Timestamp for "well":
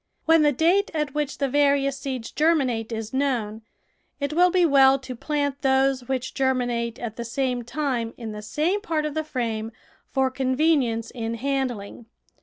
4.65-4.97